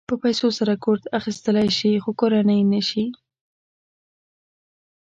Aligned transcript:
په 0.09 0.15
پیسو 0.23 0.47
سره 0.59 0.73
کور 0.83 0.97
اخيستلی 1.19 1.69
شې 1.77 1.91
خو 2.03 2.09
کورنۍ 2.19 2.61
نه 2.71 2.81
شې. 2.89 3.05